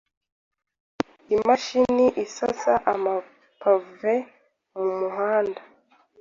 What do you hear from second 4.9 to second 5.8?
muhanda